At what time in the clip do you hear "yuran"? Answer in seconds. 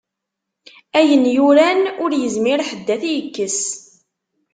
1.35-1.81